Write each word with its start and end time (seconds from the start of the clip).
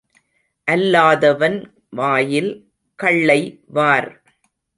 அல்லாதவன் 0.67 1.57
வாயில் 1.89 2.51
கள்ளை 2.99 3.39
வார். 3.67 4.09